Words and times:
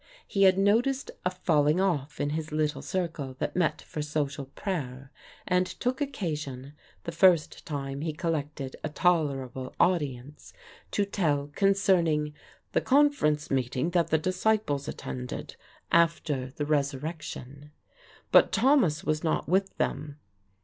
He 0.25 0.45
had 0.45 0.57
noticed 0.57 1.11
a 1.23 1.29
falling 1.29 1.79
off 1.79 2.19
in 2.19 2.31
his 2.31 2.51
little 2.51 2.81
circle 2.81 3.35
that 3.37 3.55
met 3.55 3.83
for 3.83 4.01
social 4.01 4.45
prayer, 4.45 5.11
and 5.47 5.67
took 5.67 6.01
occasion, 6.01 6.73
the 7.03 7.11
first 7.11 7.67
time 7.67 8.01
he 8.01 8.11
collected 8.11 8.75
a 8.83 8.89
tolerable 8.89 9.75
audience, 9.79 10.53
to 10.89 11.05
tell 11.05 11.51
concerning 11.53 12.33
"the 12.71 12.81
conference 12.81 13.51
meeting 13.51 13.91
that 13.91 14.07
the 14.07 14.17
disciples 14.17 14.87
attended" 14.87 15.55
after 15.91 16.47
the 16.49 16.65
resurrection. 16.65 17.69
"But 18.31 18.51
Thomas 18.51 19.03
was 19.03 19.23
not 19.23 19.47
with 19.47 19.77
them." 19.77 20.17